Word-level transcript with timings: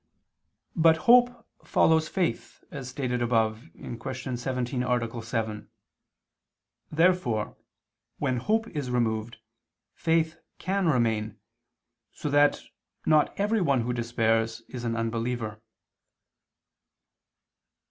But 0.75 0.97
hope 1.05 1.45
follows 1.63 2.07
faith, 2.09 2.63
as 2.71 2.89
stated 2.89 3.21
above 3.21 3.61
(Q. 3.75 4.01
17, 4.35 4.81
A. 4.81 5.21
7). 5.21 5.69
Therefore 6.91 7.55
when 8.17 8.37
hope 8.37 8.67
is 8.69 8.89
removed, 8.89 9.37
faith 9.93 10.39
can 10.57 10.87
remain; 10.87 11.37
so 12.13 12.31
that, 12.31 12.63
not 13.05 13.31
everyone 13.39 13.81
who 13.81 13.93
despairs, 13.93 14.63
is 14.67 14.83
an 14.85 14.95
unbeliever. 14.95 15.61